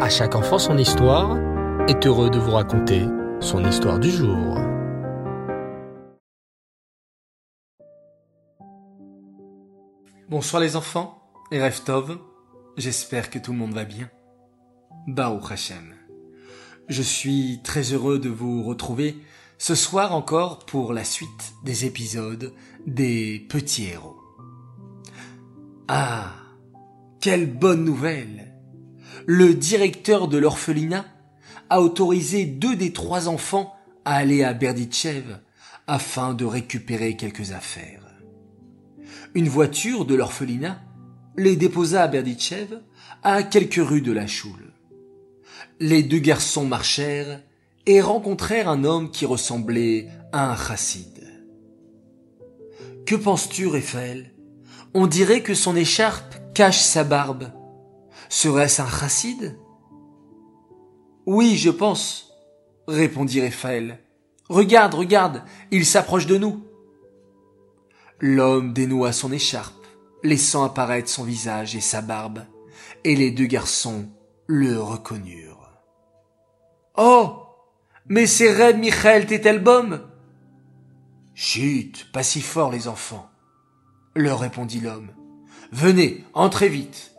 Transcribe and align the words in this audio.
À 0.00 0.08
chaque 0.08 0.34
enfant 0.34 0.58
son 0.58 0.76
histoire 0.76 1.38
est 1.86 2.04
heureux 2.04 2.28
de 2.28 2.38
vous 2.38 2.50
raconter 2.50 3.06
son 3.38 3.64
histoire 3.64 4.00
du 4.00 4.10
jour. 4.10 4.58
Bonsoir 10.28 10.60
les 10.60 10.74
enfants 10.74 11.22
et 11.52 11.62
Reftov, 11.62 12.18
j'espère 12.76 13.30
que 13.30 13.38
tout 13.38 13.52
le 13.52 13.58
monde 13.58 13.72
va 13.72 13.84
bien. 13.84 14.10
Bao 15.06 15.38
Hashem. 15.48 15.94
Je 16.88 17.02
suis 17.02 17.60
très 17.62 17.92
heureux 17.92 18.18
de 18.18 18.28
vous 18.28 18.64
retrouver 18.64 19.16
ce 19.58 19.76
soir 19.76 20.12
encore 20.12 20.66
pour 20.66 20.92
la 20.92 21.04
suite 21.04 21.54
des 21.62 21.84
épisodes 21.84 22.52
des 22.84 23.46
petits 23.48 23.86
héros. 23.86 24.16
Ah, 25.86 26.32
quelle 27.20 27.46
bonne 27.46 27.84
nouvelle 27.84 28.53
Le 29.26 29.54
directeur 29.54 30.28
de 30.28 30.36
l'orphelinat 30.36 31.06
a 31.70 31.80
autorisé 31.80 32.44
deux 32.44 32.76
des 32.76 32.92
trois 32.92 33.28
enfants 33.28 33.74
à 34.04 34.16
aller 34.16 34.44
à 34.44 34.52
Berditchev 34.52 35.38
afin 35.86 36.34
de 36.34 36.44
récupérer 36.44 37.16
quelques 37.16 37.52
affaires. 37.52 38.02
Une 39.34 39.48
voiture 39.48 40.04
de 40.04 40.14
l'orphelinat 40.14 40.80
les 41.36 41.56
déposa 41.56 42.02
à 42.02 42.08
Berditchev 42.08 42.80
à 43.22 43.42
quelques 43.42 43.80
rues 43.86 44.02
de 44.02 44.12
la 44.12 44.26
Choule. 44.26 44.72
Les 45.80 46.02
deux 46.02 46.18
garçons 46.18 46.66
marchèrent 46.66 47.40
et 47.86 48.02
rencontrèrent 48.02 48.68
un 48.68 48.84
homme 48.84 49.10
qui 49.10 49.24
ressemblait 49.24 50.08
à 50.32 50.52
un 50.52 50.56
chassid. 50.56 51.24
Que 53.06 53.14
penses-tu, 53.14 53.66
Raphaël? 53.68 54.32
On 54.92 55.06
dirait 55.06 55.42
que 55.42 55.54
son 55.54 55.76
écharpe 55.76 56.34
cache 56.54 56.80
sa 56.80 57.04
barbe. 57.04 57.50
Serait-ce 58.34 58.82
un 58.82 58.88
chassid 58.88 59.56
Oui, 61.24 61.56
je 61.56 61.70
pense, 61.70 62.32
répondit 62.88 63.40
Raphaël. 63.40 64.00
Regarde, 64.48 64.94
regarde, 64.94 65.44
il 65.70 65.86
s'approche 65.86 66.26
de 66.26 66.36
nous. 66.36 66.66
L'homme 68.18 68.72
dénoua 68.72 69.12
son 69.12 69.30
écharpe, 69.30 69.86
laissant 70.24 70.64
apparaître 70.64 71.08
son 71.08 71.22
visage 71.22 71.76
et 71.76 71.80
sa 71.80 72.00
barbe, 72.02 72.44
et 73.04 73.14
les 73.14 73.30
deux 73.30 73.46
garçons 73.46 74.08
le 74.48 74.80
reconnurent. 74.80 75.70
Oh 76.96 77.36
mais 78.06 78.26
c'est 78.26 78.52
Red 78.52 78.80
Michael 78.80 79.26
Tetelbaum 79.26 80.10
Chut, 81.34 82.10
pas 82.12 82.24
si 82.24 82.40
fort 82.40 82.72
les 82.72 82.88
enfants, 82.88 83.30
leur 84.16 84.40
répondit 84.40 84.80
l'homme. 84.80 85.12
Venez, 85.70 86.24
entrez 86.34 86.68
vite. 86.68 87.13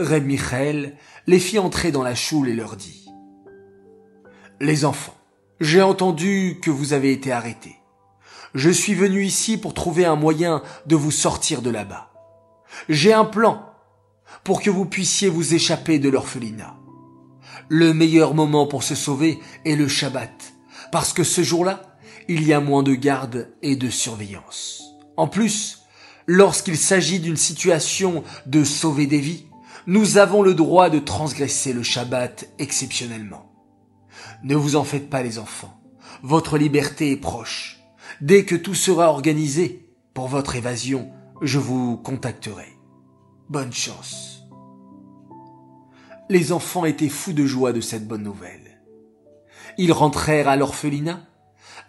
Red 0.00 0.26
Michael 0.26 0.96
les 1.26 1.38
fit 1.38 1.58
entrer 1.58 1.92
dans 1.92 2.02
la 2.02 2.14
choule 2.14 2.48
et 2.48 2.54
leur 2.54 2.76
dit. 2.76 3.06
Les 4.60 4.84
enfants, 4.84 5.16
j'ai 5.60 5.82
entendu 5.82 6.58
que 6.62 6.70
vous 6.70 6.92
avez 6.92 7.12
été 7.12 7.32
arrêtés. 7.32 7.76
Je 8.54 8.70
suis 8.70 8.94
venu 8.94 9.24
ici 9.24 9.56
pour 9.56 9.74
trouver 9.74 10.04
un 10.04 10.16
moyen 10.16 10.62
de 10.86 10.96
vous 10.96 11.10
sortir 11.10 11.62
de 11.62 11.70
là-bas. 11.70 12.10
J'ai 12.88 13.12
un 13.12 13.24
plan 13.24 13.66
pour 14.44 14.62
que 14.62 14.70
vous 14.70 14.86
puissiez 14.86 15.28
vous 15.28 15.54
échapper 15.54 15.98
de 15.98 16.08
l'orphelinat. 16.08 16.76
Le 17.68 17.94
meilleur 17.94 18.34
moment 18.34 18.66
pour 18.66 18.82
se 18.82 18.94
sauver 18.94 19.38
est 19.64 19.76
le 19.76 19.88
Shabbat, 19.88 20.52
parce 20.90 21.12
que 21.12 21.24
ce 21.24 21.42
jour-là, 21.42 21.96
il 22.28 22.46
y 22.46 22.52
a 22.52 22.60
moins 22.60 22.82
de 22.82 22.94
garde 22.94 23.50
et 23.62 23.76
de 23.76 23.88
surveillance. 23.88 24.82
En 25.16 25.28
plus, 25.28 25.80
lorsqu'il 26.26 26.76
s'agit 26.76 27.20
d'une 27.20 27.36
situation 27.36 28.24
de 28.46 28.64
sauver 28.64 29.06
des 29.06 29.20
vies, 29.20 29.46
nous 29.86 30.18
avons 30.18 30.42
le 30.42 30.54
droit 30.54 30.90
de 30.90 30.98
transgresser 30.98 31.72
le 31.72 31.82
Shabbat 31.82 32.48
exceptionnellement. 32.58 33.50
Ne 34.44 34.54
vous 34.54 34.76
en 34.76 34.84
faites 34.84 35.10
pas 35.10 35.22
les 35.22 35.38
enfants, 35.38 35.80
votre 36.22 36.58
liberté 36.58 37.10
est 37.12 37.16
proche. 37.16 37.80
Dès 38.20 38.44
que 38.44 38.54
tout 38.54 38.74
sera 38.74 39.08
organisé 39.08 39.88
pour 40.14 40.28
votre 40.28 40.56
évasion, 40.56 41.10
je 41.40 41.58
vous 41.58 41.96
contacterai. 41.96 42.68
Bonne 43.48 43.72
chance 43.72 44.32
les 46.32 46.50
enfants 46.50 46.86
étaient 46.86 47.10
fous 47.10 47.34
de 47.34 47.44
joie 47.44 47.72
de 47.72 47.82
cette 47.82 48.08
bonne 48.08 48.22
nouvelle. 48.22 48.80
Ils 49.76 49.92
rentrèrent 49.92 50.48
à 50.48 50.56
l'orphelinat, 50.56 51.20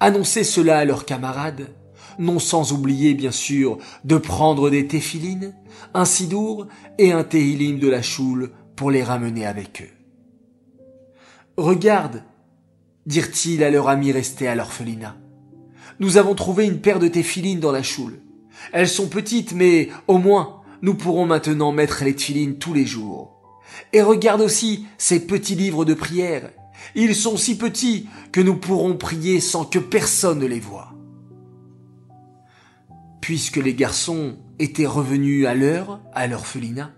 annonçaient 0.02 0.44
cela 0.44 0.80
à 0.80 0.86
leurs 0.86 1.06
camarades, 1.06 1.70
non 2.20 2.40
sans 2.40 2.72
oublier 2.72 3.14
bien 3.14 3.32
sûr 3.32 3.78
de 4.04 4.18
prendre 4.18 4.70
des 4.70 4.88
téphilines, 4.88 5.56
un 5.94 6.06
sidour 6.06 6.68
et 6.98 7.12
un 7.12 7.24
téhilim 7.24 7.80
de 7.80 7.90
la 7.90 8.02
choule 8.02 8.52
pour 8.76 8.92
les 8.92 9.04
ramener 9.04 9.46
avec 9.46 9.82
eux. 9.82 9.94
Regarde, 11.58 12.24
dirent-ils 13.06 13.64
à 13.64 13.70
leur 13.70 13.90
ami 13.90 14.12
resté 14.12 14.48
à 14.48 14.56
l'orphelinat. 14.56 15.16
Nous 16.00 16.18
avons 16.18 16.36
trouvé 16.36 16.66
une 16.66 16.80
paire 16.80 17.00
de 17.00 17.08
téphilines 17.08 17.60
dans 17.60 17.72
la 17.72 17.84
choule. 17.84 18.20
Elles 18.72 18.90
sont 18.90 19.08
petites, 19.08 19.54
mais 19.54 19.90
au 20.08 20.18
moins 20.18 20.62
nous 20.82 20.96
pourrons 20.96 21.26
maintenant 21.26 21.72
mettre 21.72 22.04
les 22.04 22.14
téphilines 22.14 22.58
tous 22.58 22.74
les 22.74 22.86
jours. 22.86 23.34
Et 23.94 24.02
regarde 24.02 24.42
aussi 24.42 24.86
ces 24.98 25.26
petits 25.26 25.56
livres 25.56 25.86
de 25.86 25.94
prière. 25.94 26.50
Ils 26.96 27.16
sont 27.16 27.38
si 27.38 27.58
petits 27.58 28.08
que 28.32 28.42
nous 28.42 28.56
pourrons 28.56 28.98
prier 28.98 29.40
sans 29.40 29.66
que 29.66 29.80
personne 29.80 30.40
ne 30.40 30.46
les 30.46 30.60
voie. 30.60 30.94
Puisque 33.24 33.56
les 33.56 33.74
garçons 33.74 34.36
étaient 34.60 34.86
revenus 34.86 35.48
à 35.48 35.56
l'heure 35.56 36.02
à 36.14 36.28
l'orphelinat, 36.28 36.92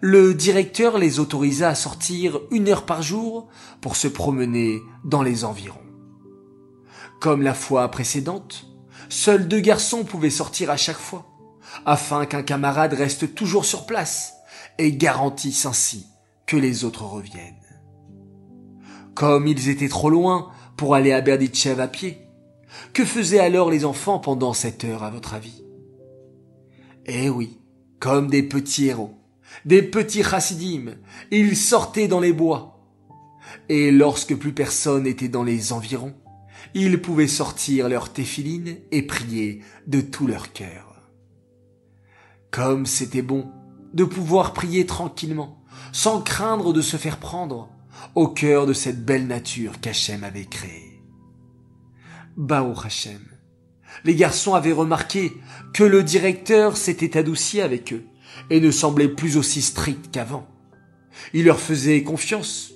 le 0.00 0.34
directeur 0.34 0.98
les 0.98 1.20
autorisa 1.20 1.68
à 1.68 1.76
sortir 1.76 2.40
une 2.50 2.68
heure 2.68 2.84
par 2.84 3.02
jour 3.02 3.46
pour 3.80 3.94
se 3.94 4.08
promener 4.08 4.80
dans 5.04 5.22
les 5.22 5.44
environs. 5.44 5.78
Comme 7.20 7.40
la 7.40 7.54
fois 7.54 7.88
précédente, 7.88 8.66
seuls 9.08 9.46
deux 9.46 9.60
garçons 9.60 10.02
pouvaient 10.02 10.28
sortir 10.28 10.70
à 10.70 10.76
chaque 10.76 10.98
fois, 10.98 11.24
afin 11.86 12.26
qu'un 12.26 12.42
camarade 12.42 12.94
reste 12.94 13.36
toujours 13.36 13.64
sur 13.64 13.86
place 13.86 14.34
et 14.78 14.96
garantissent 14.96 15.66
ainsi 15.66 16.08
que 16.46 16.56
les 16.56 16.84
autres 16.84 17.04
reviennent. 17.04 17.54
Comme 19.14 19.46
ils 19.46 19.68
étaient 19.68 19.88
trop 19.88 20.10
loin 20.10 20.50
pour 20.76 20.96
aller 20.96 21.12
à 21.12 21.20
Berditchev 21.20 21.80
à 21.80 21.86
pied, 21.86 22.23
que 22.92 23.04
faisaient 23.04 23.40
alors 23.40 23.70
les 23.70 23.84
enfants 23.84 24.18
pendant 24.18 24.52
cette 24.52 24.84
heure 24.84 25.02
à 25.02 25.10
votre 25.10 25.34
avis? 25.34 25.64
Eh 27.06 27.28
oui, 27.28 27.58
comme 28.00 28.28
des 28.28 28.42
petits 28.42 28.86
héros, 28.86 29.14
des 29.64 29.82
petits 29.82 30.22
chassidim, 30.22 30.96
ils 31.30 31.56
sortaient 31.56 32.08
dans 32.08 32.20
les 32.20 32.32
bois. 32.32 32.80
Et 33.68 33.90
lorsque 33.90 34.36
plus 34.36 34.52
personne 34.52 35.04
n'était 35.04 35.28
dans 35.28 35.44
les 35.44 35.72
environs, 35.72 36.14
ils 36.74 37.00
pouvaient 37.00 37.28
sortir 37.28 37.88
leur 37.88 38.12
téphiline 38.12 38.76
et 38.90 39.02
prier 39.02 39.60
de 39.86 40.00
tout 40.00 40.26
leur 40.26 40.52
cœur. 40.52 41.02
Comme 42.50 42.86
c'était 42.86 43.22
bon 43.22 43.50
de 43.92 44.04
pouvoir 44.04 44.54
prier 44.54 44.86
tranquillement, 44.86 45.62
sans 45.92 46.20
craindre 46.20 46.72
de 46.72 46.82
se 46.82 46.96
faire 46.96 47.18
prendre, 47.18 47.70
au 48.14 48.28
cœur 48.28 48.66
de 48.66 48.72
cette 48.72 49.04
belle 49.04 49.26
nature 49.26 49.80
qu'Hachem 49.80 50.24
avait 50.24 50.46
créée. 50.46 50.93
Bao 52.36 52.72
Hachem. 52.78 53.20
Les 54.04 54.14
garçons 54.14 54.54
avaient 54.54 54.72
remarqué 54.72 55.32
que 55.72 55.84
le 55.84 56.02
directeur 56.02 56.76
s'était 56.76 57.16
adouci 57.16 57.60
avec 57.60 57.92
eux 57.92 58.04
et 58.50 58.60
ne 58.60 58.70
semblait 58.70 59.08
plus 59.08 59.36
aussi 59.36 59.62
strict 59.62 60.10
qu'avant. 60.10 60.46
Il 61.32 61.44
leur 61.44 61.60
faisait 61.60 62.02
confiance, 62.02 62.72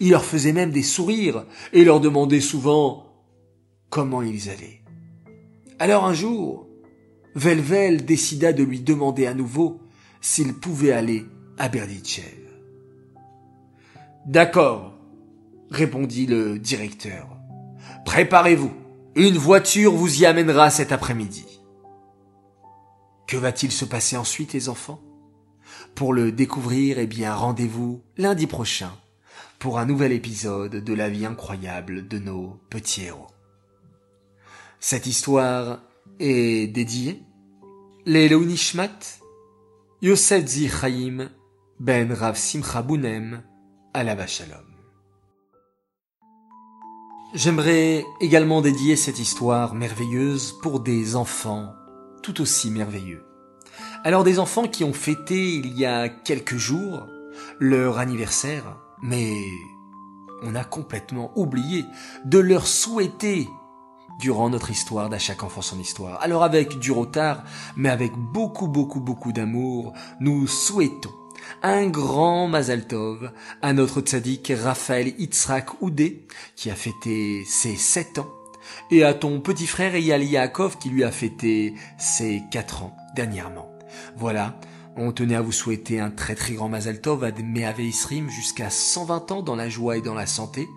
il 0.00 0.10
leur 0.10 0.24
faisait 0.24 0.52
même 0.52 0.72
des 0.72 0.82
sourires 0.82 1.44
et 1.72 1.84
leur 1.84 2.00
demandait 2.00 2.40
souvent 2.40 3.06
comment 3.88 4.22
ils 4.22 4.50
allaient. 4.50 4.82
Alors 5.78 6.04
un 6.04 6.14
jour, 6.14 6.66
Velvel 7.34 8.04
décida 8.04 8.52
de 8.52 8.64
lui 8.64 8.80
demander 8.80 9.26
à 9.26 9.34
nouveau 9.34 9.80
s'il 10.20 10.54
pouvait 10.54 10.92
aller 10.92 11.24
à 11.56 11.68
Berditchev. 11.68 12.48
D'accord, 14.26 14.92
répondit 15.70 16.26
le 16.26 16.58
directeur. 16.58 17.28
Préparez-vous. 18.04 18.87
Une 19.16 19.36
voiture 19.36 19.92
vous 19.92 20.22
y 20.22 20.26
amènera 20.26 20.70
cet 20.70 20.92
après-midi. 20.92 21.60
Que 23.26 23.36
va-t-il 23.36 23.72
se 23.72 23.84
passer 23.84 24.16
ensuite, 24.16 24.52
les 24.52 24.68
enfants? 24.68 25.00
Pour 25.94 26.12
le 26.12 26.32
découvrir, 26.32 26.98
eh 26.98 27.06
bien, 27.06 27.34
rendez-vous 27.34 28.02
lundi 28.16 28.46
prochain 28.46 28.92
pour 29.58 29.78
un 29.78 29.86
nouvel 29.86 30.12
épisode 30.12 30.76
de 30.76 30.94
la 30.94 31.08
vie 31.08 31.26
incroyable 31.26 32.06
de 32.06 32.18
nos 32.18 32.60
petits 32.70 33.04
héros. 33.04 33.26
Cette 34.80 35.06
histoire 35.06 35.80
est 36.20 36.68
dédiée 36.68 37.22
les 38.06 38.30
Nishmat 38.30 39.20
Yosef 40.00 40.46
Zi 40.46 40.68
Chaim 40.68 41.28
ben 41.80 42.12
Rav 42.12 42.36
Simcha 42.36 42.82
Bounem 42.82 43.42
la 43.94 44.26
Shalom. 44.26 44.67
J'aimerais 47.34 48.06
également 48.20 48.62
dédier 48.62 48.96
cette 48.96 49.18
histoire 49.18 49.74
merveilleuse 49.74 50.52
pour 50.62 50.80
des 50.80 51.14
enfants 51.14 51.74
tout 52.22 52.40
aussi 52.40 52.70
merveilleux. 52.70 53.22
Alors 54.02 54.24
des 54.24 54.38
enfants 54.38 54.66
qui 54.66 54.82
ont 54.82 54.94
fêté 54.94 55.56
il 55.56 55.78
y 55.78 55.84
a 55.84 56.08
quelques 56.08 56.56
jours 56.56 57.06
leur 57.60 57.98
anniversaire 57.98 58.78
Mais 59.02 59.36
on 60.42 60.54
a 60.54 60.64
complètement 60.64 61.30
oublié 61.36 61.84
de 62.24 62.38
leur 62.38 62.66
souhaiter 62.66 63.46
durant 64.18 64.48
notre 64.48 64.70
histoire 64.70 65.10
d'à 65.10 65.18
chaque 65.18 65.42
enfant 65.42 65.60
son 65.60 65.78
histoire. 65.78 66.22
Alors 66.22 66.44
avec 66.44 66.78
du 66.78 66.92
retard, 66.92 67.44
mais 67.76 67.90
avec 67.90 68.16
beaucoup 68.16 68.68
beaucoup 68.68 69.00
beaucoup 69.00 69.32
d'amour, 69.32 69.92
nous 70.18 70.46
souhaitons 70.46 71.12
un 71.62 71.86
grand 71.86 72.48
Mazal 72.48 72.86
Tov 72.86 73.30
à 73.62 73.72
notre 73.72 74.00
tzaddik 74.00 74.52
Raphaël 74.62 75.14
Itzrak 75.18 75.82
Oudé, 75.82 76.26
qui 76.56 76.70
a 76.70 76.74
fêté 76.74 77.44
ses 77.46 77.76
sept 77.76 78.18
ans, 78.18 78.32
et 78.90 79.04
à 79.04 79.14
ton 79.14 79.40
petit 79.40 79.66
frère 79.66 79.94
Eyal 79.94 80.24
Yaakov 80.24 80.78
qui 80.78 80.90
lui 80.90 81.04
a 81.04 81.10
fêté 81.10 81.74
ses 81.98 82.42
quatre 82.50 82.82
ans 82.82 82.96
dernièrement. 83.14 83.70
Voilà, 84.16 84.58
on 84.96 85.12
tenait 85.12 85.36
à 85.36 85.40
vous 85.40 85.52
souhaiter 85.52 86.00
un 86.00 86.10
très 86.10 86.34
très 86.34 86.54
grand 86.54 86.68
Mazal 86.68 87.00
Tov 87.00 87.24
à 87.24 87.30
Meave 87.30 87.80
Isrim 87.80 88.28
jusqu'à 88.28 88.70
120 88.70 89.32
ans 89.32 89.42
dans 89.42 89.56
la 89.56 89.68
joie 89.68 89.96
et 89.96 90.02
dans 90.02 90.14
la 90.14 90.26
santé. 90.26 90.68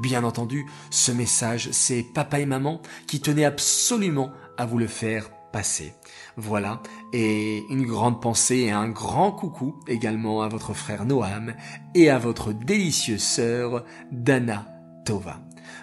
Bien 0.00 0.24
entendu, 0.24 0.66
ce 0.90 1.12
message, 1.12 1.70
c'est 1.72 2.02
papa 2.02 2.40
et 2.40 2.46
maman 2.46 2.80
qui 3.06 3.20
tenaient 3.20 3.44
absolument 3.44 4.32
à 4.56 4.66
vous 4.66 4.78
le 4.78 4.86
faire 4.86 5.30
Voilà, 6.36 6.82
et 7.12 7.62
une 7.70 7.86
grande 7.86 8.20
pensée 8.20 8.56
et 8.56 8.70
un 8.70 8.88
grand 8.88 9.30
coucou 9.30 9.76
également 9.86 10.42
à 10.42 10.48
votre 10.48 10.74
frère 10.74 11.04
Noam 11.04 11.54
et 11.94 12.10
à 12.10 12.18
votre 12.18 12.52
délicieuse 12.52 13.22
sœur 13.22 13.84
Dana 14.10 14.66
Tova. 15.04 15.40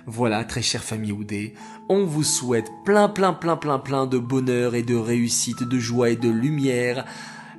Voilà, 0.07 0.44
très 0.44 0.62
chère 0.62 0.83
famille 0.83 1.12
Oudé, 1.12 1.53
on 1.88 2.06
vous 2.06 2.23
souhaite 2.23 2.69
plein 2.83 3.07
plein 3.07 3.33
plein 3.33 3.56
plein 3.56 3.79
plein 3.79 4.07
de 4.07 4.18
bonheur 4.18 4.75
et 4.75 4.83
de 4.83 4.95
réussite, 4.95 5.63
de 5.63 5.79
joie 5.79 6.09
et 6.09 6.15
de 6.15 6.29
lumière. 6.29 7.06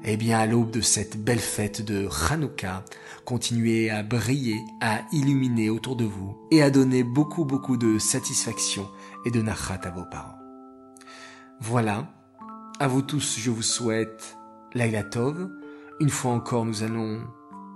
Eh 0.05 0.17
bien, 0.17 0.39
à 0.41 0.47
l'aube 0.47 0.73
de 0.73 0.81
cette 0.81 1.23
belle 1.23 1.39
fête 1.39 1.81
de 1.83 2.09
Hanouka, 2.29 2.85
continuez 3.25 3.89
à 3.89 4.03
briller, 4.03 4.61
à 4.81 5.03
illuminer 5.13 5.71
autour 5.71 5.95
de 5.95 6.05
vous 6.05 6.37
et 6.51 6.61
à 6.61 6.71
donner 6.71 7.05
beaucoup 7.05 7.45
beaucoup 7.45 7.77
de 7.77 7.99
satisfaction 7.99 8.89
et 9.25 9.31
de 9.31 9.41
nachat 9.41 9.81
à 9.85 9.91
vos 9.91 10.05
parents. 10.11 10.42
Voilà, 11.61 12.07
à 12.81 12.89
vous 12.89 13.03
tous, 13.03 13.39
je 13.39 13.51
vous 13.51 13.63
souhaite 13.63 14.37
Laila 14.75 15.05
Tov. 15.05 15.49
Une 16.01 16.09
fois 16.09 16.33
encore, 16.33 16.65
nous 16.65 16.83
allons 16.83 17.23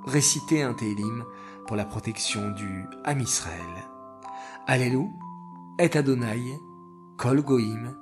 réciter 0.07 0.63
un 0.63 0.75
Télim 0.75 1.25
pour 1.67 1.77
la 1.77 1.85
protection 1.85 2.51
du 2.51 2.85
Ham 3.05 3.21
Israël. 3.21 3.61
Allélu, 4.67 5.07
et 5.79 5.97
Adonai, 5.97 6.59
Kol 7.19 7.43
Goim, 7.43 7.95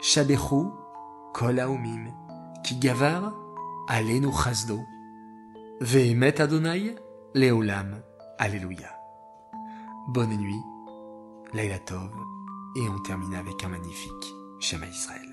Shabechu, 0.00 0.66
Kol 1.32 1.60
Aomim, 1.60 2.12
Ki 2.64 2.78
Gavar, 2.78 3.32
Alenu 3.88 4.30
Chazdo, 4.32 4.80
Vehemet 5.80 6.40
Adonai, 6.40 6.96
Leolam, 7.34 8.02
Alléluia. 8.38 8.90
Bonne 10.08 10.36
nuit, 10.36 10.62
Laila 11.54 11.78
Tov, 11.78 12.10
et 12.76 12.88
on 12.88 12.98
termine 13.00 13.34
avec 13.34 13.64
un 13.64 13.68
magnifique 13.68 14.39
Shema 14.60 14.86
Israël. 14.86 15.29